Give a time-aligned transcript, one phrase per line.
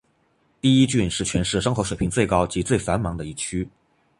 [0.61, 3.69] 第一郡是全市生活水平最高及最繁忙的一区。